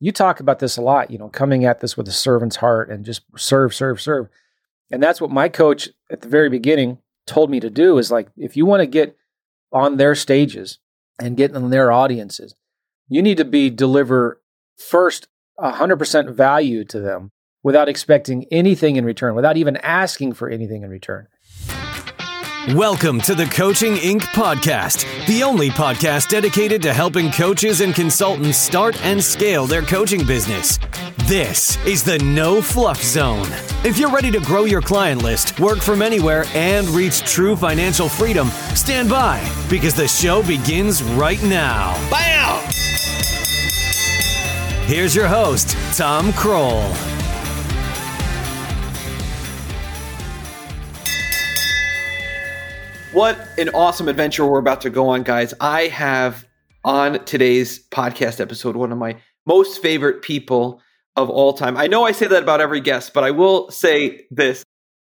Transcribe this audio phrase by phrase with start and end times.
[0.00, 2.88] you talk about this a lot, you know, coming at this with a servant's heart
[2.90, 4.28] and just serve, serve, serve.
[4.90, 8.28] And that's what my coach at the very beginning told me to do is like,
[8.36, 9.16] if you want to get
[9.72, 10.78] on their stages
[11.20, 12.54] and get in their audiences,
[13.08, 14.40] you need to be deliver
[14.76, 15.28] first
[15.60, 17.30] 100% value to them
[17.62, 21.28] without expecting anything in return, without even asking for anything in return.
[22.74, 24.20] Welcome to the Coaching Inc.
[24.20, 30.24] podcast, the only podcast dedicated to helping coaches and consultants start and scale their coaching
[30.24, 30.78] business.
[31.24, 33.48] This is the No Fluff Zone.
[33.82, 38.08] If you're ready to grow your client list, work from anywhere, and reach true financial
[38.08, 38.46] freedom,
[38.76, 41.94] stand by because the show begins right now.
[42.08, 42.62] Bam!
[44.86, 46.88] Here's your host, Tom Krol.
[53.12, 55.52] What an awesome adventure we're about to go on, guys.
[55.60, 56.46] I have
[56.84, 60.80] on today's podcast episode one of my most favorite people
[61.16, 61.76] of all time.
[61.76, 64.62] I know I say that about every guest, but I will say this.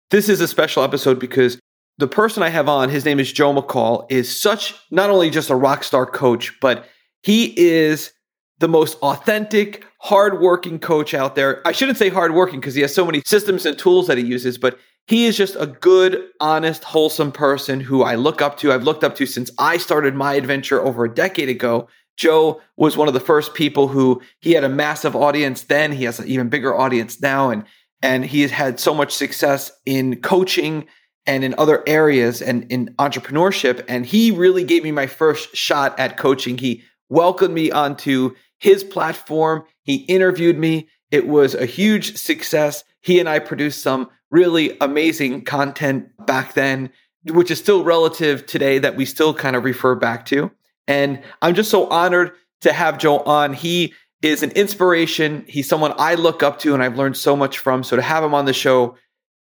[0.09, 1.59] This is a special episode because
[1.99, 5.51] the person I have on, his name is Joe McCall, is such not only just
[5.51, 6.87] a rock star coach, but
[7.21, 8.13] he is
[8.57, 11.61] the most authentic, hardworking coach out there.
[11.67, 14.57] I shouldn't say hardworking because he has so many systems and tools that he uses,
[14.57, 14.79] but
[15.11, 18.71] he is just a good, honest, wholesome person who I look up to.
[18.71, 21.89] I've looked up to since I started my adventure over a decade ago.
[22.15, 25.91] Joe was one of the first people who he had a massive audience then.
[25.91, 27.49] He has an even bigger audience now.
[27.49, 27.65] And,
[28.01, 30.87] and he has had so much success in coaching
[31.25, 33.83] and in other areas and in entrepreneurship.
[33.89, 36.57] And he really gave me my first shot at coaching.
[36.57, 39.65] He welcomed me onto his platform.
[39.83, 40.87] He interviewed me.
[41.11, 42.85] It was a huge success.
[43.01, 46.89] He and I produced some really amazing content back then,
[47.25, 50.49] which is still relative today that we still kind of refer back to.
[50.87, 53.53] And I'm just so honored to have Joe on.
[53.53, 55.45] He is an inspiration.
[55.47, 57.83] He's someone I look up to and I've learned so much from.
[57.83, 58.95] So to have him on the show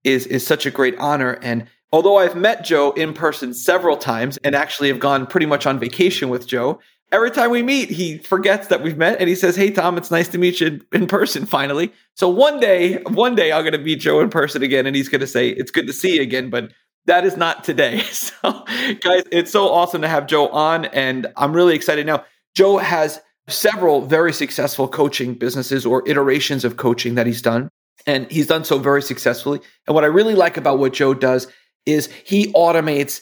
[0.04, 1.38] is is such a great honor.
[1.42, 5.66] And although I've met Joe in person several times and actually have gone pretty much
[5.66, 6.80] on vacation with Joe,
[7.12, 10.10] every time we meet, he forgets that we've met and he says, Hey, Tom, it's
[10.10, 11.92] nice to meet you in person finally.
[12.14, 15.08] So one day, one day I'm going to meet Joe in person again and he's
[15.08, 16.50] going to say, It's good to see you again.
[16.50, 16.72] But
[17.06, 18.02] that is not today.
[18.42, 18.64] So,
[19.00, 22.06] guys, it's so awesome to have Joe on and I'm really excited.
[22.06, 27.68] Now, Joe has several very successful coaching businesses or iterations of coaching that he's done.
[28.06, 29.60] And he's done so very successfully.
[29.86, 31.48] And what I really like about what Joe does
[31.84, 33.20] is he automates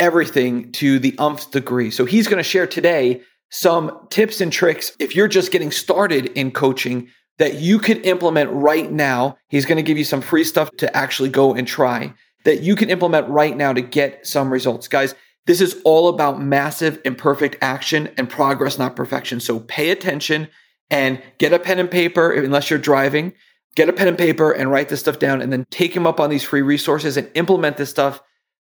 [0.00, 1.90] everything to the umph degree.
[1.90, 6.26] So he's going to share today some tips and tricks if you're just getting started
[6.36, 9.36] in coaching that you could implement right now.
[9.48, 12.12] He's going to give you some free stuff to actually go and try
[12.44, 14.88] that you can implement right now to get some results.
[14.88, 15.14] Guys,
[15.46, 19.40] this is all about massive imperfect action and progress, not perfection.
[19.40, 20.48] So pay attention
[20.90, 23.32] and get a pen and paper unless you're driving.
[23.76, 26.20] Get a pen and paper and write this stuff down and then take him up
[26.20, 28.20] on these free resources and implement this stuff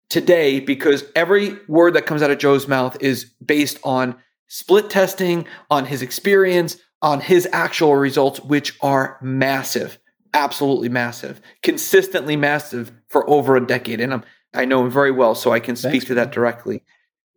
[0.10, 4.16] today because every word that comes out of Joe's mouth is based on
[4.48, 10.00] split testing, on his experience, on his actual results, which are massive,
[10.34, 14.00] absolutely massive, consistently massive for over a decade.
[14.00, 14.24] And I'm,
[14.54, 16.84] I know him very well, so I can speak Thanks, to that directly.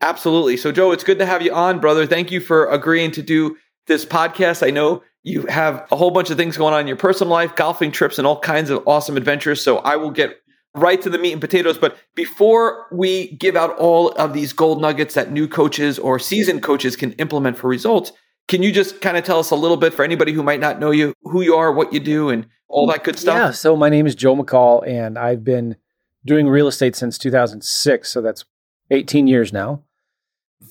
[0.01, 0.57] Absolutely.
[0.57, 2.07] So, Joe, it's good to have you on, brother.
[2.07, 3.57] Thank you for agreeing to do
[3.87, 4.65] this podcast.
[4.65, 7.57] I know you have a whole bunch of things going on in your personal life,
[7.57, 9.63] golfing trips, and all kinds of awesome adventures.
[9.63, 10.41] So, I will get
[10.83, 11.79] right to the meat and potatoes.
[11.79, 16.63] But before we give out all of these gold nuggets that new coaches or seasoned
[16.63, 18.13] coaches can implement for results,
[18.49, 20.81] can you just kind of tell us a little bit for anybody who might not
[20.81, 23.37] know you, who you are, what you do, and all that good stuff?
[23.37, 23.51] Yeah.
[23.51, 25.77] So my name is Joe McCall, and I've been
[26.25, 28.09] doing real estate since 2006.
[28.09, 28.45] So that's
[28.91, 29.85] 18 years now,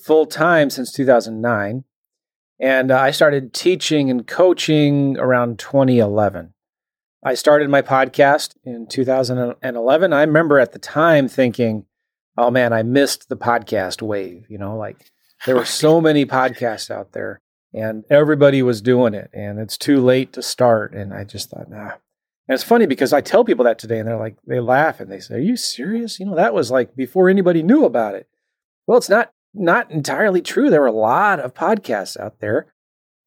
[0.04, 1.84] full time since 2009.
[2.60, 6.52] And uh, I started teaching and coaching around 2011.
[7.22, 10.12] I started my podcast in 2011.
[10.12, 11.84] I remember at the time thinking,
[12.36, 14.46] oh man, I missed the podcast wave.
[14.48, 15.10] You know, like
[15.44, 17.40] there were so many podcasts out there
[17.74, 20.94] and everybody was doing it and it's too late to start.
[20.94, 21.92] And I just thought, nah.
[22.48, 25.10] And it's funny because I tell people that today and they're like, they laugh and
[25.10, 26.20] they say, are you serious?
[26.20, 28.28] You know, that was like before anybody knew about it.
[28.86, 30.70] Well, it's not, not entirely true.
[30.70, 32.72] There were a lot of podcasts out there.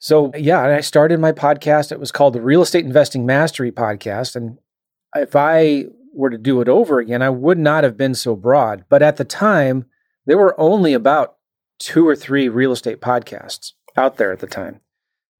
[0.01, 1.91] So, yeah, I started my podcast.
[1.91, 4.35] It was called the Real Estate Investing Mastery Podcast.
[4.35, 4.57] And
[5.15, 8.83] if I were to do it over again, I would not have been so broad.
[8.89, 9.85] But at the time,
[10.25, 11.35] there were only about
[11.77, 14.81] two or three real estate podcasts out there at the time.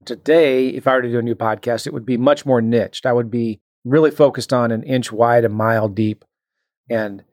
[0.06, 3.08] Today, if I were to do a new podcast, it would be much more niched.
[3.08, 6.24] I would be really focused on an inch wide, a mile deep.
[6.88, 7.24] And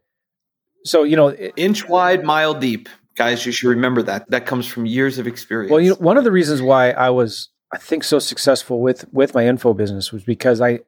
[0.82, 4.30] so, you know, inch wide, mile deep guys, you should remember that.
[4.30, 5.70] That comes from years of experience.
[5.70, 9.04] Well, you know, one of the reasons why I was I think so successful with
[9.12, 10.80] with my info business was because I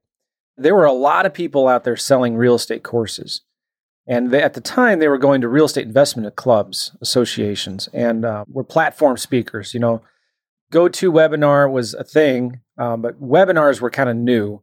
[0.57, 3.43] there were a lot of people out there selling real estate courses.
[4.07, 8.25] And they, at the time, they were going to real estate investment clubs, associations, and
[8.25, 9.73] uh, were platform speakers.
[9.73, 10.03] You know,
[10.73, 14.63] go to webinar was a thing, um, but webinars were kind of new.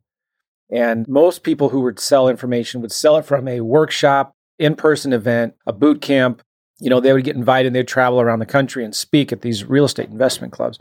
[0.69, 5.13] And most people who would sell information would sell it from a workshop, in person
[5.13, 6.41] event, a boot camp.
[6.79, 9.41] You know, they would get invited, and they'd travel around the country and speak at
[9.41, 10.79] these real estate investment clubs.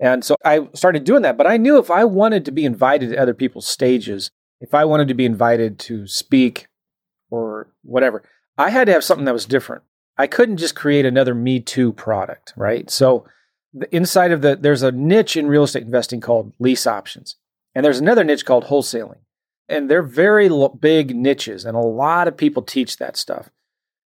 [0.00, 1.36] And so I started doing that.
[1.36, 4.30] But I knew if I wanted to be invited to other people's stages,
[4.60, 6.66] if I wanted to be invited to speak
[7.30, 8.22] or whatever,
[8.58, 9.82] I had to have something that was different.
[10.18, 12.90] I couldn't just create another Me Too product, right?
[12.90, 13.24] So
[13.72, 17.36] the inside of the there's a niche in real estate investing called lease options.
[17.74, 19.18] And there's another niche called wholesaling.
[19.68, 20.50] And they're very
[20.80, 23.50] big niches and a lot of people teach that stuff.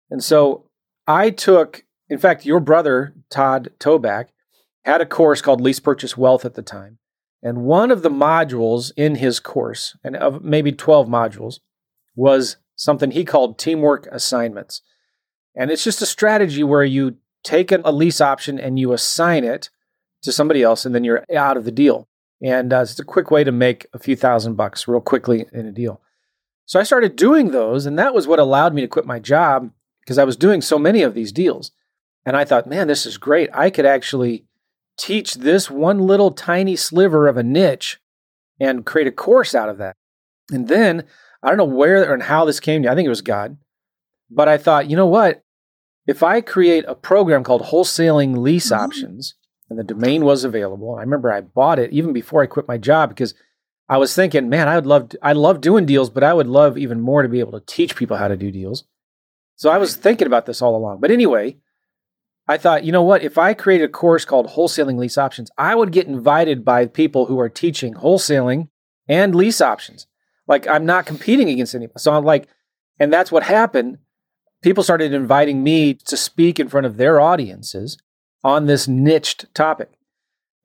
[0.09, 0.65] And so
[1.07, 4.27] I took in fact your brother Todd Toback
[4.83, 6.98] had a course called Lease Purchase Wealth at the time.
[7.44, 11.59] And one of the modules in his course, and of maybe 12 modules,
[12.15, 14.81] was something he called teamwork assignments.
[15.56, 19.69] And it's just a strategy where you take a lease option and you assign it
[20.21, 22.07] to somebody else, and then you're out of the deal.
[22.44, 25.65] And uh, it's a quick way to make a few thousand bucks real quickly in
[25.65, 26.00] a deal.
[26.65, 29.71] So I started doing those, and that was what allowed me to quit my job
[30.01, 31.71] because I was doing so many of these deals.
[32.25, 33.50] And I thought, man, this is great.
[33.53, 34.45] I could actually
[34.98, 38.00] teach this one little tiny sliver of a niche
[38.59, 39.95] and create a course out of that.
[40.51, 41.06] And then
[41.42, 42.92] I don't know where and how this came to.
[42.92, 43.57] I think it was God.
[44.30, 45.44] But I thought, you know what?
[46.07, 48.83] If I create a program called Wholesaling Lease mm-hmm.
[48.83, 49.36] Options,
[49.69, 52.77] and the domain was available, I remember I bought it even before I quit my
[52.77, 53.33] job because
[53.88, 56.48] I was thinking, man, I would love to, I love doing deals, but I would
[56.48, 58.83] love even more to be able to teach people how to do deals.
[59.62, 61.02] So I was thinking about this all along.
[61.02, 61.58] But anyway,
[62.48, 63.22] I thought, you know what?
[63.22, 67.28] If I created a course called Wholesaling Lease Options, I would get invited by people
[67.28, 68.69] who are teaching wholesaling
[69.08, 70.08] and lease options.
[70.48, 72.00] Like I'm not competing against anybody.
[72.00, 72.48] So I'm like,
[73.00, 74.00] and that's what happened.
[74.63, 78.00] People started inviting me to speak in front of their audiences
[78.44, 79.92] on this niched topic.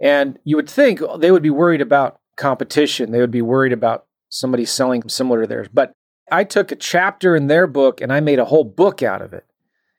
[0.00, 3.12] And you would think oh, they would be worried about competition.
[3.12, 5.68] They would be worried about somebody selling similar to theirs.
[5.70, 5.92] But
[6.30, 9.32] I took a chapter in their book and I made a whole book out of
[9.32, 9.46] it.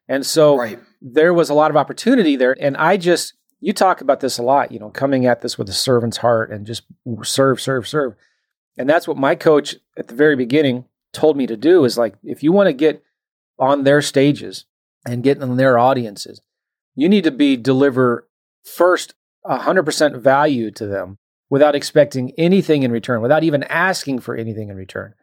[0.08, 2.56] And so right there was a lot of opportunity there.
[2.58, 5.68] And I just, you talk about this a lot, you know, coming at this with
[5.68, 6.82] a servant's heart and just
[7.22, 8.14] serve, serve, serve.
[8.76, 12.14] And that's what my coach at the very beginning told me to do is like,
[12.22, 13.02] if you want to get
[13.58, 14.66] on their stages
[15.06, 16.40] and get in their audiences,
[16.94, 18.28] you need to be deliver
[18.64, 19.14] first
[19.46, 21.18] 100% value to them
[21.50, 25.14] without expecting anything in return, without even asking for anything in return.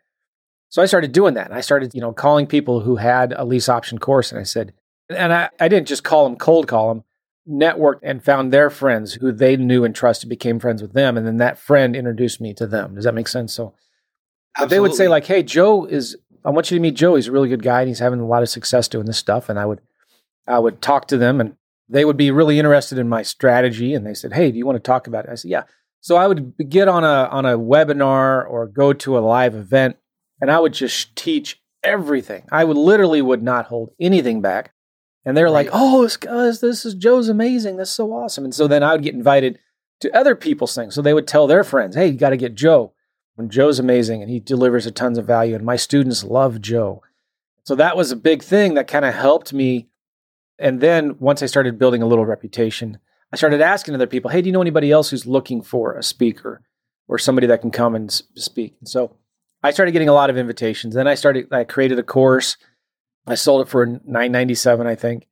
[0.75, 1.45] So I started doing that.
[1.45, 4.43] And I started, you know, calling people who had a lease option course and I
[4.43, 4.73] said,
[5.09, 7.05] and I, I didn't just call them cold call them,
[7.49, 11.15] networked and found their friends who they knew and trusted, became friends with them.
[11.15, 12.95] And then that friend introduced me to them.
[12.95, 13.53] Does that make sense?
[13.53, 13.73] So
[14.67, 17.15] they would say, like, hey, Joe is, I want you to meet Joe.
[17.15, 19.47] He's a really good guy and he's having a lot of success doing this stuff.
[19.47, 19.79] And I would,
[20.45, 21.55] I would talk to them and
[21.87, 23.93] they would be really interested in my strategy.
[23.93, 25.31] And they said, hey, do you want to talk about it?
[25.31, 25.63] I said, yeah.
[26.01, 29.95] So I would get on a on a webinar or go to a live event
[30.45, 32.43] and I would just teach everything.
[32.51, 34.75] I would literally would not hold anything back.
[35.25, 35.65] And they're right.
[35.65, 37.77] like, oh, this, guys, this is Joe's amazing.
[37.77, 38.43] That's so awesome.
[38.43, 39.57] And so then I would get invited
[40.01, 40.93] to other people's things.
[40.93, 42.93] So they would tell their friends, hey, you got to get Joe.
[43.39, 45.55] And Joe's amazing and he delivers a tons of value.
[45.55, 47.01] And my students love Joe.
[47.63, 49.89] So that was a big thing that kind of helped me.
[50.59, 52.99] And then once I started building a little reputation,
[53.33, 56.03] I started asking other people, hey, do you know anybody else who's looking for a
[56.03, 56.61] speaker
[57.07, 58.75] or somebody that can come and speak?
[58.79, 59.17] And so
[59.65, 60.93] I started getting a lot of invitations.
[60.93, 62.57] Then I started, I created a course
[63.27, 65.27] I sold it for nine ninety seven, I think,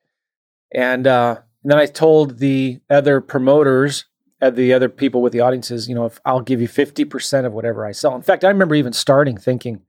[0.73, 4.05] and, uh, and then I told the other promoters,
[4.41, 7.45] uh, the other people with the audiences, you know, if I'll give you fifty percent
[7.45, 8.15] of whatever I sell.
[8.15, 9.81] In fact, I remember even starting thinking,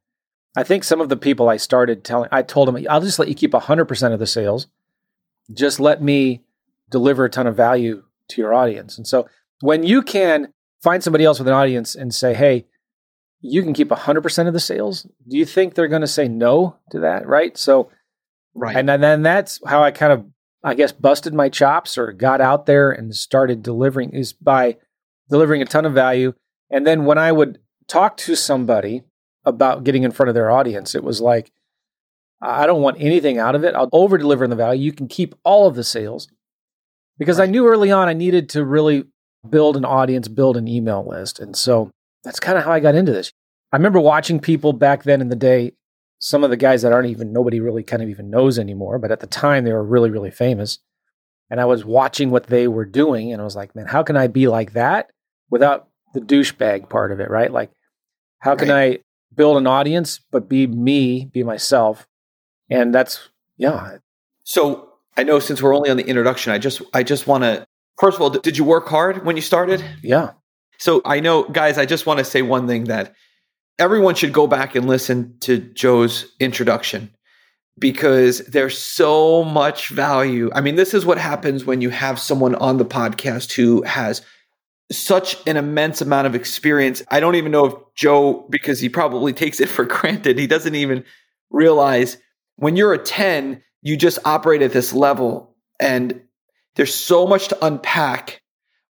[0.57, 3.29] I think some of the people I started telling, I told them, I'll just let
[3.29, 4.69] you keep hundred percent of the sales.
[5.53, 6.43] Just let me
[6.91, 8.99] deliver a ton of value to your audience.
[8.99, 9.27] And so
[9.61, 12.67] when you can find somebody else with an audience and say, hey,
[13.47, 16.77] you can keep 100% of the sales, do you think they're going to say no
[16.91, 17.27] to that?
[17.27, 17.57] Right.
[17.59, 17.91] So,
[18.55, 18.75] right.
[18.75, 20.25] And then that's how I kind of,
[20.63, 24.79] I guess, busted my chops or got out there and started delivering is by
[25.29, 26.33] delivering a ton of value.
[26.71, 29.03] And then when I would talk to somebody
[29.45, 31.53] about getting in front of their audience, it was like,
[32.41, 33.75] I don't want anything out of it.
[33.75, 34.83] I'll over deliver in the value.
[34.83, 36.29] You can keep all of the sales
[37.19, 37.47] because right.
[37.49, 39.05] I knew early on I needed to really
[39.49, 41.39] build an audience, build an email list.
[41.39, 41.91] And so
[42.25, 43.33] that's kind of how I got into this.
[43.73, 45.73] I remember watching people back then in the day,
[46.21, 49.11] some of the guys that aren't even nobody really kind of even knows anymore, but
[49.11, 50.79] at the time they were really, really famous.
[51.51, 54.17] And I was watching what they were doing and I was like, man, how can
[54.17, 55.11] I be like that?
[55.51, 57.51] without the douchebag part of it, right?
[57.51, 57.71] Like,
[58.41, 59.01] how can right.
[59.01, 59.03] I
[59.35, 62.07] build an audience, but be me, be myself?
[62.71, 63.99] And that's, yeah.
[64.43, 67.65] So I know since we're only on the introduction, I just, I just want to,
[67.99, 69.85] first of all, did you work hard when you started?
[70.03, 70.33] Yeah.
[70.79, 73.15] So I know, guys, I just want to say one thing that
[73.79, 77.11] everyone should go back and listen to Joe's introduction
[77.79, 80.51] because there's so much value.
[80.55, 84.23] I mean, this is what happens when you have someone on the podcast who has
[84.93, 87.03] such an immense amount of experience.
[87.11, 90.75] I don't even know if Joe, because he probably takes it for granted, he doesn't
[90.75, 91.05] even
[91.51, 92.17] realize
[92.57, 95.57] when you're a 10, you just operate at this level.
[95.81, 96.23] And
[96.77, 98.41] there's so much to unpack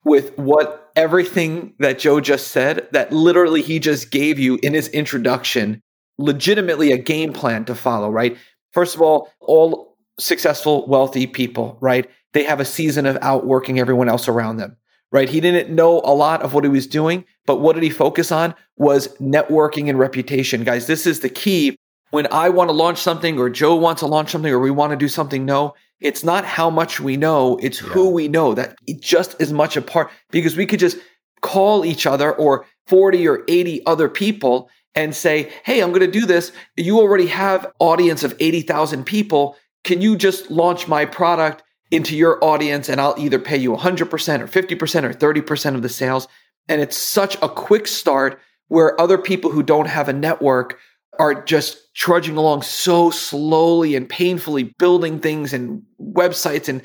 [0.03, 4.87] with what everything that Joe just said that literally he just gave you in his
[4.89, 5.81] introduction,
[6.17, 8.37] legitimately a game plan to follow, right?
[8.71, 12.09] First of all, all successful, wealthy people, right?
[12.33, 14.77] They have a season of outworking everyone else around them,
[15.11, 15.29] right?
[15.29, 18.31] He didn't know a lot of what he was doing, but what did he focus
[18.31, 20.63] on was networking and reputation.
[20.63, 21.75] Guys, this is the key.
[22.11, 24.91] When I want to launch something or Joe wants to launch something or we want
[24.91, 27.89] to do something, no, it's not how much we know, it's yeah.
[27.89, 30.97] who we know that just as much a part because we could just
[31.41, 36.19] call each other or 40 or 80 other people and say, Hey, I'm going to
[36.19, 36.51] do this.
[36.75, 39.55] You already have audience of 80,000 people.
[39.83, 44.01] Can you just launch my product into your audience and I'll either pay you 100%
[44.01, 46.27] or 50% or 30% of the sales.
[46.67, 48.39] And it's such a quick start
[48.69, 50.79] where other people who don't have a network
[51.19, 56.81] are just trudging along so slowly and painfully building things and websites and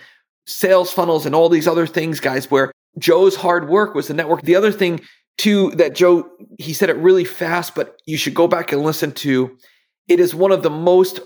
[0.47, 4.43] sales funnels and all these other things, guys, where Joe's hard work was the network.
[4.43, 5.01] The other thing
[5.39, 6.29] too, that Joe,
[6.59, 9.57] he said it really fast, but you should go back and listen to.
[10.09, 11.21] It is one of the most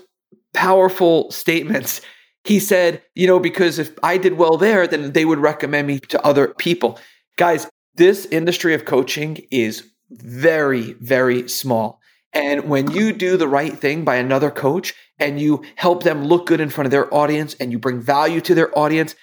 [0.53, 2.01] powerful statements.
[2.43, 5.99] He said, you know, because if I did well there, then they would recommend me
[5.99, 6.99] to other people.
[7.37, 12.00] Guys, this industry of coaching is very, very small.
[12.33, 16.47] And when you do the right thing by another coach and you help them look
[16.47, 19.15] good in front of their audience and you bring value to their audience,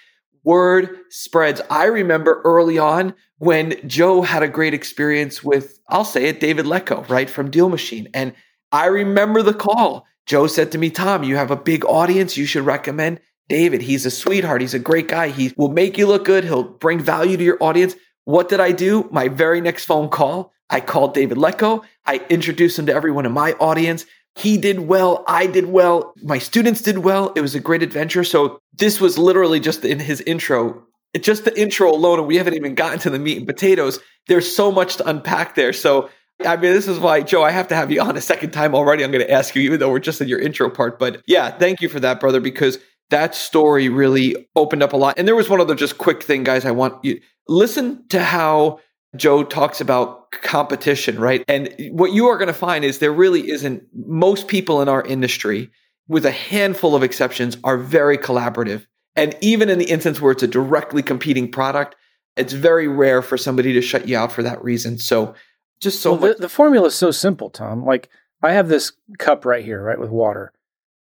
[0.45, 1.61] word spreads.
[1.71, 6.67] I remember early on when Joe had a great experience with, I'll say it, David
[6.67, 8.09] Lecko, right, from DealMachine.
[8.13, 8.35] And
[8.73, 10.07] I remember the call.
[10.27, 12.37] Joe said to me, Tom, you have a big audience.
[12.37, 13.81] You should recommend David.
[13.81, 14.61] He's a sweetheart.
[14.61, 15.29] He's a great guy.
[15.29, 16.45] He will make you look good.
[16.45, 17.95] He'll bring value to your audience.
[18.25, 19.09] What did I do?
[19.11, 21.83] My very next phone call, I called David Lecko.
[22.09, 24.07] I introduced him to everyone in my audience.
[24.37, 25.25] He did well.
[25.29, 26.15] I did well.
[26.23, 27.33] My students did well.
[27.37, 28.25] It was a great adventure.
[28.25, 30.85] So this was literally just in his intro.
[31.21, 33.99] Just the intro alone, and we haven't even gotten to the meat and potatoes.
[34.27, 35.73] There's so much to unpack there.
[35.73, 36.11] So
[36.47, 38.75] I mean, this is why, Joe, I have to have you on a second time
[38.75, 39.03] already.
[39.03, 40.99] I'm going to ask you, even though we're just in your intro part.
[40.99, 42.79] But yeah, thank you for that, brother, because
[43.11, 45.19] that story really opened up a lot.
[45.19, 46.65] And there was one other just quick thing, guys.
[46.65, 48.79] I want you listen to how
[49.17, 51.43] Joe talks about competition, right?
[51.49, 55.03] And what you are going to find is there really isn't, most people in our
[55.03, 55.71] industry,
[56.09, 58.87] with a handful of exceptions, are very collaborative.
[59.17, 61.97] And even in the instance where it's a directly competing product,
[62.37, 64.99] it's very rare for somebody to shut you out for that reason.
[64.99, 65.35] So
[65.81, 67.85] just so well, the, the formula is so simple, Tom.
[67.85, 68.09] Like
[68.43, 70.53] I have this cup right here, right, with water.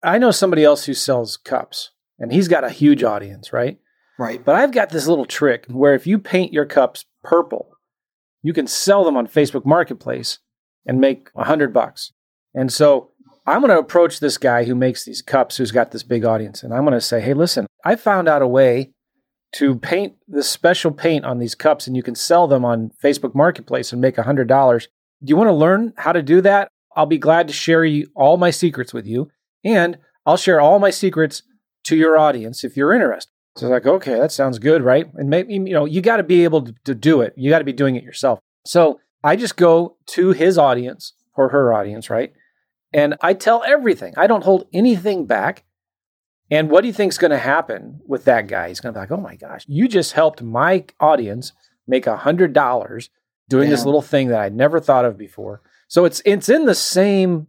[0.02, 3.78] I know somebody else who sells cups and he's got a huge audience, right?
[4.18, 4.44] Right.
[4.44, 7.70] But I've got this little trick where if you paint your cups purple,
[8.42, 10.38] you can sell them on Facebook Marketplace
[10.87, 12.12] and make a hundred bucks.
[12.54, 13.11] And so
[13.47, 16.62] I'm going to approach this guy who makes these cups, who's got this big audience,
[16.62, 18.92] and I'm going to say, "Hey, listen, I found out a way
[19.57, 23.35] to paint this special paint on these cups, and you can sell them on Facebook
[23.35, 24.88] Marketplace and make a hundred dollars.
[25.25, 26.68] Do you want to learn how to do that?
[26.95, 29.30] I'll be glad to share you, all my secrets with you,
[29.64, 31.42] and I'll share all my secrets
[31.85, 35.06] to your audience if you're interested." So like, okay, that sounds good, right?
[35.14, 37.34] And maybe, you know, you got to be able to, to do it.
[37.36, 38.38] You got to be doing it yourself.
[38.64, 42.32] So I just go to his audience or her audience, right?
[42.92, 44.14] And I tell everything.
[44.16, 45.64] I don't hold anything back.
[46.50, 48.68] And what do you think is going to happen with that guy?
[48.68, 51.52] He's going to be like, oh my gosh, you just helped my audience
[51.86, 53.10] make a hundred dollars
[53.48, 55.62] doing this little thing that I never thought of before.
[55.88, 57.48] So it's it's in the same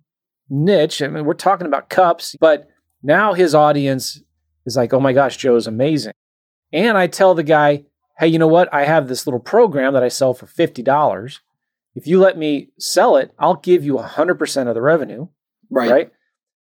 [0.49, 1.01] niche.
[1.01, 2.69] I mean, we're talking about cups, but
[3.03, 4.21] now his audience
[4.65, 6.13] is like, oh my gosh, Joe's amazing.
[6.71, 7.85] And I tell the guy,
[8.19, 8.71] hey, you know what?
[8.73, 11.39] I have this little program that I sell for $50.
[11.95, 15.27] If you let me sell it, I'll give you 100% of the revenue.
[15.69, 15.91] Right.
[15.91, 16.11] Right.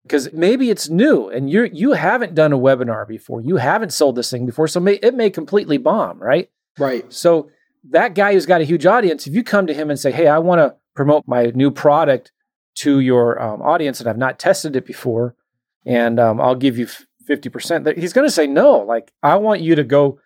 [0.03, 3.41] Because maybe it's new and you you haven't done a webinar before.
[3.41, 4.67] You haven't sold this thing before.
[4.67, 6.19] So may, it may completely bomb.
[6.19, 6.51] Right.
[6.77, 7.11] Right.
[7.13, 7.51] So
[7.91, 10.27] that guy who's got a huge audience, if you come to him and say, hey,
[10.27, 12.33] I want to promote my new product
[12.75, 15.37] to your um, audience and I've not tested it before,
[15.85, 16.89] and um, I'll give you
[17.29, 18.79] 50%, he's going to say no.
[18.79, 20.19] Like, I want you to go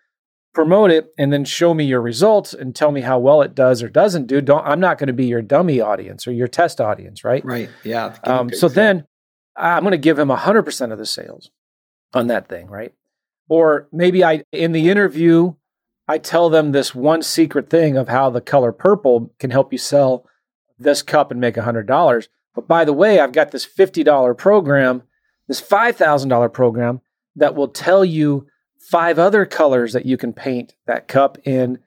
[0.53, 3.83] promote it and then show me your results and tell me how well it does
[3.83, 4.41] or doesn't do.
[4.41, 7.45] Don't I'm not going to be your dummy audience or your test audience, right?
[7.45, 7.69] Right.
[7.83, 8.15] Yeah.
[8.23, 9.05] Um, so then
[9.55, 11.51] I'm going to give him 100% of the sales
[12.13, 12.93] on that thing, right?
[13.49, 15.53] Or maybe I in the interview
[16.07, 19.77] I tell them this one secret thing of how the color purple can help you
[19.77, 20.25] sell
[20.79, 22.27] this cup and make $100.
[22.55, 25.03] But by the way, I've got this $50 program,
[25.47, 27.01] this $5,000 program
[27.35, 28.47] that will tell you
[28.79, 31.79] five other colors that you can paint that cup in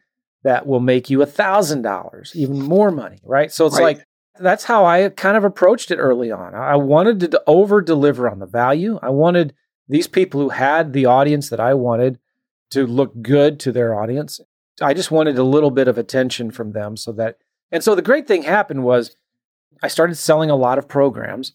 [0.42, 3.52] that will make you $1,000, even more money, right?
[3.52, 3.98] So it's right.
[3.98, 4.06] like,
[4.38, 6.54] that's how I kind of approached it early on.
[6.54, 8.98] I wanted to over deliver on the value.
[9.02, 9.54] I wanted
[9.88, 12.18] these people who had the audience that I wanted
[12.70, 14.40] to look good to their audience.
[14.80, 17.38] I just wanted a little bit of attention from them so that,
[17.70, 19.14] and so the great thing happened was
[19.82, 21.52] I started selling a lot of programs.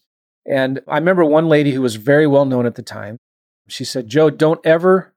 [0.48, 3.18] And I remember one lady who was very well known at the time.
[3.68, 5.12] She said, Joe, don't ever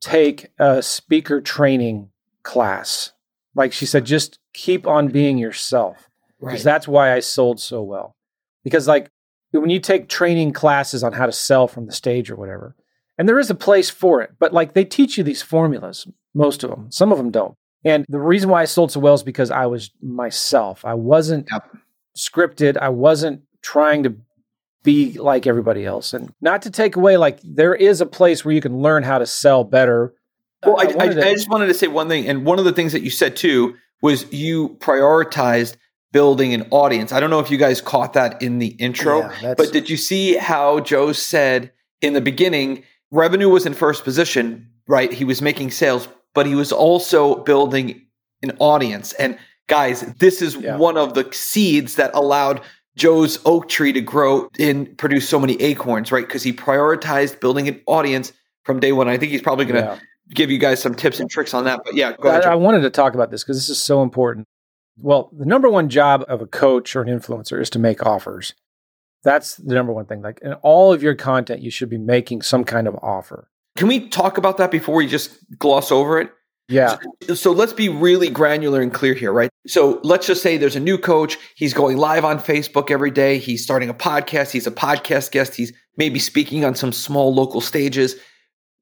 [0.00, 2.10] take a speaker training
[2.42, 3.12] class.
[3.54, 6.10] Like she said, just keep on being yourself.
[6.40, 6.72] Because right.
[6.72, 8.14] that's why I sold so well.
[8.64, 9.08] Because, like,
[9.52, 12.74] when you take training classes on how to sell from the stage or whatever,
[13.16, 16.64] and there is a place for it, but like they teach you these formulas, most
[16.64, 17.54] of them, some of them don't.
[17.84, 20.84] And the reason why I sold so well is because I was myself.
[20.84, 21.70] I wasn't yep.
[22.16, 22.76] scripted.
[22.76, 24.16] I wasn't trying to
[24.84, 26.14] be like everybody else.
[26.14, 29.18] And not to take away, like, there is a place where you can learn how
[29.18, 30.14] to sell better.
[30.64, 32.28] Well, I, I, I, to, I just wanted to say one thing.
[32.28, 35.76] And one of the things that you said too was you prioritized
[36.12, 37.10] building an audience.
[37.10, 39.96] I don't know if you guys caught that in the intro, yeah, but did you
[39.96, 45.12] see how Joe said in the beginning, revenue was in first position, right?
[45.12, 48.06] He was making sales, but he was also building
[48.42, 49.12] an audience.
[49.14, 50.76] And guys, this is yeah.
[50.76, 52.60] one of the seeds that allowed
[52.96, 56.26] Joe's oak tree to grow and produce so many acorns, right?
[56.26, 58.32] Because he prioritized building an audience
[58.62, 59.08] from day one.
[59.08, 59.98] I think he's probably going to yeah.
[60.32, 61.80] give you guys some tips and tricks on that.
[61.84, 64.46] But yeah, go I, I wanted to talk about this because this is so important.
[64.96, 68.54] Well, the number one job of a coach or an influencer is to make offers.
[69.24, 70.22] That's the number one thing.
[70.22, 73.48] Like in all of your content, you should be making some kind of offer.
[73.76, 76.30] Can we talk about that before we just gloss over it?
[76.68, 76.96] Yeah.
[77.26, 79.50] So, so, let's be really granular and clear here, right?
[79.66, 81.36] So let's just say there's a new coach.
[81.56, 83.38] He's going live on Facebook every day.
[83.38, 84.50] He's starting a podcast.
[84.50, 85.54] He's a podcast guest.
[85.54, 88.16] He's maybe speaking on some small local stages.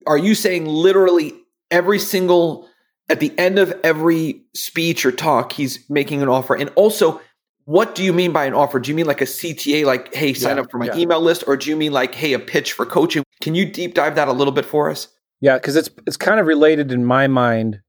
[0.07, 1.35] Are you saying literally
[1.71, 2.68] every single,
[3.09, 6.55] at the end of every speech or talk, he's making an offer?
[6.55, 7.21] And also,
[7.64, 8.81] what do you mean by an offer?
[8.81, 10.97] Do you mean like a CTA, like, hey, sign yeah, up for my yeah.
[10.97, 11.45] email list?
[11.47, 13.23] Or do you mean like, hey, a pitch for coaching?
[13.40, 15.09] Can you deep dive that a little bit for us?
[15.42, 17.83] Yeah, because it's it's kind of related in my mind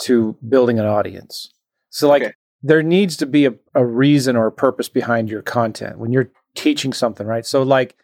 [0.00, 1.52] to building an audience.
[1.88, 2.32] So like okay.
[2.62, 6.30] there needs to be a, a reason or a purpose behind your content when you're
[6.54, 7.46] teaching something, right?
[7.46, 7.96] So like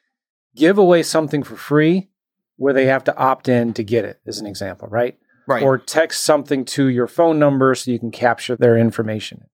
[0.57, 2.09] give away something for free
[2.57, 5.19] where they have to opt in to get it, as an example, right?
[5.47, 5.63] Right.
[5.63, 9.45] Or text something to your phone number so you can capture their information.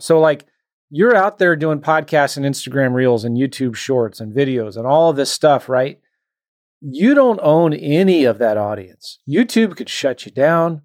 [0.00, 0.44] So like
[0.90, 5.08] you're out there doing podcasts and Instagram reels and YouTube shorts and videos and all
[5.08, 5.98] of this stuff, right?
[6.80, 9.18] You don't own any of that audience.
[9.28, 10.82] YouTube could shut you down,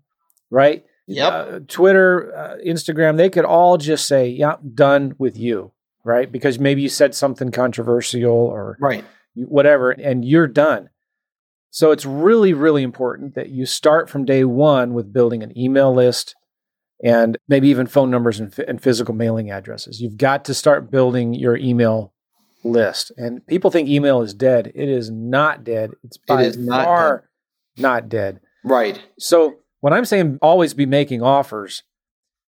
[0.49, 0.83] right?
[1.07, 1.33] Yep.
[1.33, 6.31] Uh, Twitter, uh, Instagram, they could all just say, "Yeah, done with you," right?
[6.31, 9.03] Because maybe you said something controversial or right,
[9.35, 10.89] whatever, and you're done.
[11.69, 15.93] So it's really, really important that you start from day one with building an email
[15.93, 16.35] list,
[17.03, 19.99] and maybe even phone numbers and, and, physical mailing addresses.
[19.99, 22.12] You've got to start building your email
[22.63, 23.11] list.
[23.17, 24.71] And people think email is dead.
[24.73, 25.91] It is not dead.
[26.03, 27.29] It's by it not far
[27.75, 27.81] dead.
[27.81, 28.39] not dead.
[28.63, 29.01] Right.
[29.19, 31.83] So when I'm saying always be making offers,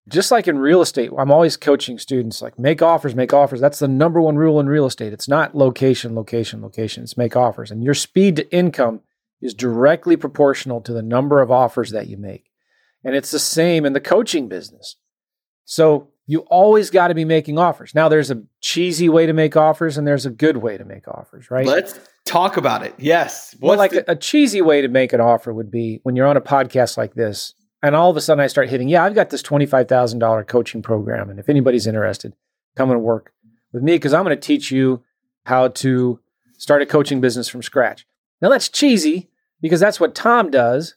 [0.08, 3.60] just like in real estate, I'm always coaching students like make offers, make offers.
[3.60, 5.14] That's the number one rule in real estate.
[5.14, 7.04] It's not location, location, location.
[7.04, 7.72] It's make offers.
[7.72, 9.02] And your speed to income
[9.42, 12.52] is directly proportional to the number of offers that you make.
[13.04, 14.96] And it's the same in the coaching business.
[15.66, 17.94] So you always got to be making offers.
[17.94, 21.08] Now, there's a cheesy way to make offers and there's a good way to make
[21.08, 21.66] offers, right?
[21.66, 22.96] Let's talk about it.
[22.98, 23.56] Yes.
[23.60, 26.28] Well, like the- a, a cheesy way to make an offer would be when you're
[26.28, 29.14] on a podcast like this, and all of a sudden I start hitting, yeah, I've
[29.14, 31.30] got this $25,000 coaching program.
[31.30, 32.34] And if anybody's interested,
[32.76, 33.32] come and work
[33.72, 35.04] with me because I'm going to teach you
[35.46, 36.20] how to
[36.58, 38.08] start a coaching business from scratch.
[38.42, 39.30] Now, that's cheesy
[39.62, 40.96] because that's what Tom does.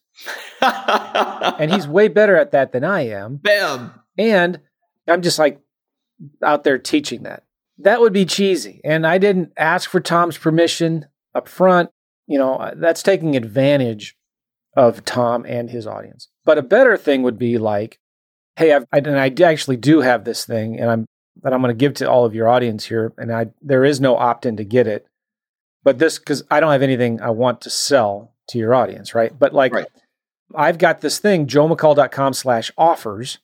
[0.63, 3.37] and he's way better at that than I am.
[3.37, 3.93] Bam.
[4.17, 4.61] And
[5.09, 5.61] I'm just like
[6.43, 7.45] out there teaching that.
[7.79, 8.81] That would be cheesy.
[8.85, 11.91] And I didn't ask for Tom's permission up front.
[12.27, 14.17] You know, uh, that's taking advantage
[14.77, 16.29] of Tom and his audience.
[16.45, 17.99] But a better thing would be like,
[18.57, 21.07] hey, I've, I, and I actually do have this thing, and I'm
[21.43, 24.01] that I'm going to give to all of your audience here, and I there is
[24.01, 25.07] no opt in to get it,
[25.85, 29.37] but this because I don't have anything I want to sell to your audience, right?
[29.37, 29.87] But like, right.
[30.55, 33.39] I've got this thing, joemccall.com slash offers,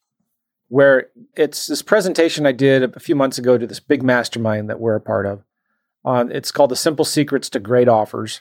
[0.74, 1.06] where
[1.36, 4.96] it's this presentation I did a few months ago to this big mastermind that we're
[4.96, 5.44] a part of.
[6.04, 8.40] On it's called the Simple Secrets to Great Offers,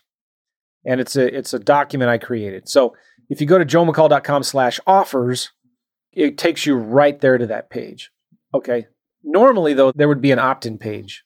[0.84, 2.68] and it's a it's a document I created.
[2.68, 2.96] So
[3.30, 5.52] if you go to joemccall.com slash offers,
[6.12, 8.10] it takes you right there to that page.
[8.52, 8.88] Okay.
[9.24, 11.24] Normally, though, there would be an opt-in page.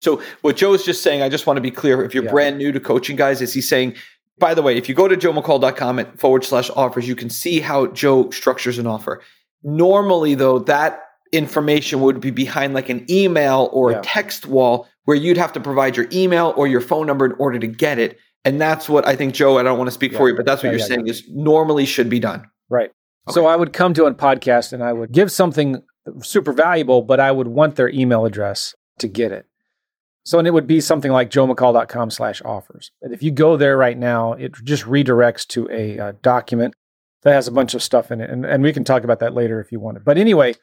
[0.00, 2.02] So what Joe's just saying, I just want to be clear.
[2.04, 2.32] If you're Yeah.
[2.32, 3.94] brand new to coaching, guys, is he's saying,
[4.38, 7.60] by the way, if you go to joemccall.com at forward slash offers, you can see
[7.60, 9.22] how Joe structures an offer.
[9.62, 11.00] Normally, though, that
[11.32, 13.98] information would be behind like an email or Yeah.
[13.98, 17.32] a text wall where you'd have to provide your email or your phone number in
[17.38, 18.18] order to get it.
[18.44, 20.62] And that's what I think, Joe, I don't want to speak for you, but that's
[20.62, 22.44] what Yeah, you're yeah, saying is normally should be done.
[22.68, 22.90] Right.
[23.30, 25.82] So I would come to a podcast and I would give something
[26.22, 29.46] super valuable, but I would want their email address to get it.
[30.24, 32.90] So and it would be something like joemccall.com slash offers.
[33.00, 36.74] And if you go there right now, it just redirects to a uh, document
[37.22, 38.30] that has a bunch of stuff in it.
[38.30, 40.04] And, and we can talk about that later if you want it.
[40.04, 40.54] But anyway,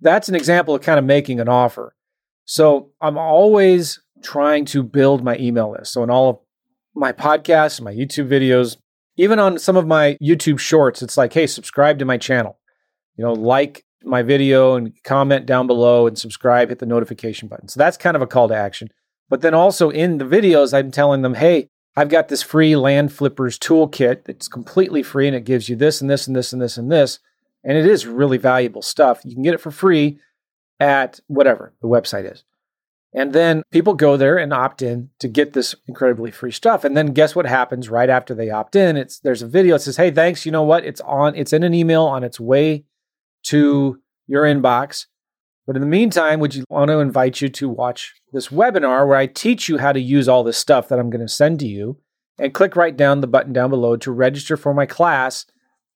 [0.00, 1.94] that's an example of kind of making an offer.
[2.44, 5.92] So I'm always trying to build my email list.
[5.92, 6.38] So in all of
[6.94, 8.76] my podcasts, my YouTube videos,
[9.16, 12.58] even on some of my YouTube shorts, it's like, hey, subscribe to my channel.
[13.16, 17.68] You know, like my video and comment down below and subscribe, hit the notification button.
[17.68, 18.88] So that's kind of a call to action.
[19.28, 23.12] But then also in the videos, I'm telling them, hey, I've got this free land
[23.12, 26.60] flippers toolkit that's completely free and it gives you this and this and this and
[26.60, 27.18] this and this.
[27.64, 29.22] And it is really valuable stuff.
[29.24, 30.18] You can get it for free
[30.78, 32.44] at whatever the website is.
[33.14, 36.84] And then people go there and opt in to get this incredibly free stuff.
[36.84, 38.98] And then guess what happens right after they opt in?
[38.98, 40.44] It's there's a video that says, "Hey, thanks.
[40.44, 40.84] You know what?
[40.84, 41.34] It's on.
[41.34, 42.84] It's in an email on its way
[43.44, 45.06] to your inbox.
[45.66, 49.16] But in the meantime, would you want to invite you to watch this webinar where
[49.16, 51.66] I teach you how to use all this stuff that I'm going to send to
[51.66, 51.98] you?
[52.38, 55.46] And click right down the button down below to register for my class.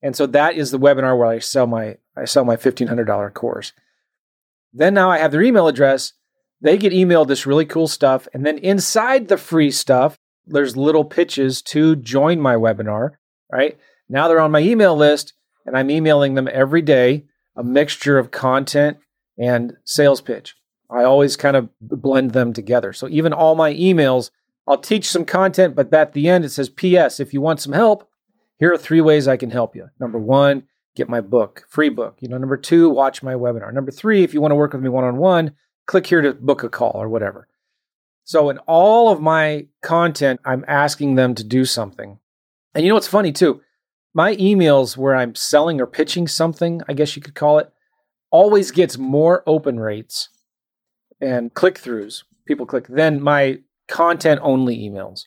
[0.03, 3.73] And so that is the webinar where I sell my I sell my $1500 course.
[4.73, 6.15] Then now I have their email address.
[6.61, 8.27] They get emailed this really cool stuff.
[8.35, 13.13] And then inside the free stuff, there's little pitches to join my webinar,
[13.51, 13.79] right?
[14.09, 17.25] Now they're on my email list and I'm emailing them every day
[17.57, 18.99] a mixture of content
[19.41, 20.55] and sales pitch.
[20.91, 22.93] I always kind of blend them together.
[22.93, 24.31] So even all my emails,
[24.69, 27.19] I'll teach some content, but at the end it says, P.S.
[27.19, 28.09] If you want some help,
[28.59, 29.89] here are three ways I can help you.
[29.99, 32.19] Number one, get my book, free book.
[32.21, 33.73] You know, number two, watch my webinar.
[33.73, 35.53] Number three, if you want to work with me one on one,
[35.87, 37.49] click here to book a call or whatever.
[38.25, 42.19] So in all of my content, I'm asking them to do something.
[42.75, 43.63] And you know what's funny too?
[44.13, 47.73] My emails where I'm selling or pitching something, I guess you could call it,
[48.31, 50.29] always gets more open rates
[51.21, 52.25] and click throughs.
[52.47, 55.25] People click than my content only emails.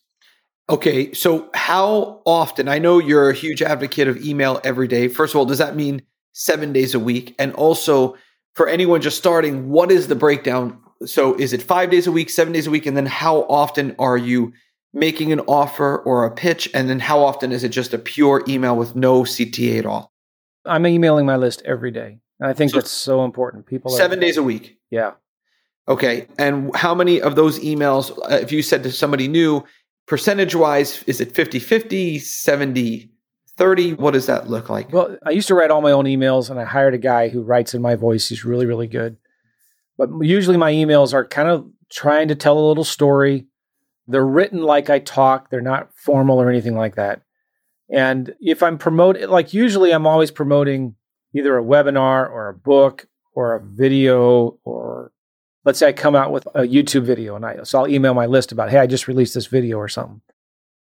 [0.69, 2.69] Okay, so how often?
[2.69, 5.09] I know you're a huge advocate of email every day.
[5.09, 7.35] First of all, does that mean seven days a week?
[7.37, 8.15] And also,
[8.55, 10.79] for anyone just starting, what is the breakdown?
[11.05, 12.85] So, is it five days a week, seven days a week?
[12.85, 14.53] And then how often are you
[14.93, 16.69] making an offer or a pitch?
[16.73, 20.13] And then how often is it just a pure email with no CTA at all?
[20.65, 22.19] I'm emailing my list every day.
[22.43, 23.65] And I think So- that's so important.
[23.65, 24.77] People are, Seven days a week.
[24.91, 25.11] Yeah.
[25.87, 26.27] Okay.
[26.37, 29.63] And how many of those emails, uh, if you said to somebody new,
[30.07, 33.09] percentage wise, is it 50 50, 70
[33.55, 33.93] 30?
[33.93, 34.91] What does that look like?
[34.91, 37.41] Well, I used to write all my own emails and I hired a guy who
[37.41, 38.27] writes in my voice.
[38.27, 39.15] He's really, really good.
[39.97, 43.45] But usually my emails are kind of trying to tell a little story.
[44.07, 47.21] They're written like I talk, they're not formal or anything like that.
[47.89, 50.95] And if I'm promoting, like usually I'm always promoting
[51.33, 55.11] either a webinar or a book or a video or
[55.65, 58.25] let's say I come out with a YouTube video and I so I'll email my
[58.25, 60.21] list about, hey, I just released this video or something.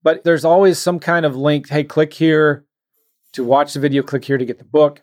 [0.01, 2.65] But there's always some kind of link, hey, click here
[3.33, 5.01] to watch the video, click here to get the book.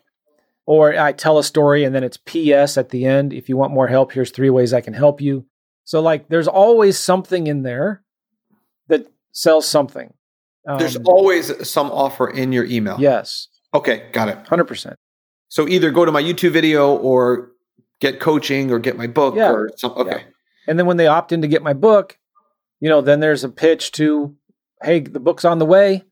[0.65, 3.31] Or I tell a story and then it's PS at the end.
[3.31, 5.45] If you want more help, here's three ways I can help you.
[5.85, 8.03] So, like, there's always something in there
[8.89, 10.13] that sells something.
[10.67, 12.97] Um, There's always some offer in your email.
[12.99, 14.09] yes, Okay.
[14.11, 14.43] Got it.
[14.45, 14.95] 100%.
[15.49, 17.51] So either go to my YouTube video or
[17.99, 19.51] get coaching or get my book Yeah.
[19.51, 20.07] or something.
[20.07, 20.23] Okay.
[20.67, 22.17] And then when they opt in to get my book,
[22.79, 24.35] you know, then there's a pitch to,
[24.83, 26.03] hey, the book's on the way.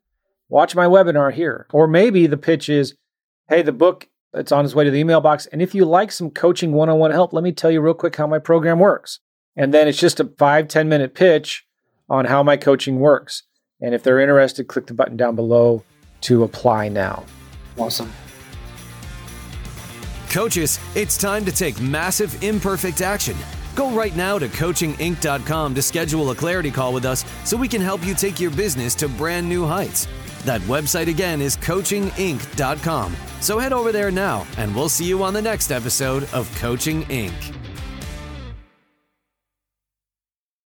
[0.50, 1.68] Watch my webinar here.
[1.74, 2.96] Or maybe the pitch is,
[3.50, 5.46] hey, the book it's on its way to the email box.
[5.48, 8.28] And if you like some coaching one-on-one help, let me tell you real quick how
[8.28, 9.20] my program works.
[9.56, 11.66] And then it's just a five ten minute pitch
[12.10, 13.44] on how my coaching works.
[13.82, 15.84] And if they're interested, click the button down below
[16.22, 17.24] to apply now.
[17.78, 18.12] Awesome.
[20.36, 23.38] Coaches, it's time to take massive imperfect action.
[23.74, 27.80] Go right now to coachinginc.com to schedule a clarity call with us so we can
[27.80, 30.10] help you take your business to brand new heights.
[30.44, 33.16] That website again is coachinginc.com.
[33.40, 37.06] So head over there now, and we'll see you on the next episode of Coaching
[37.06, 37.56] Inc.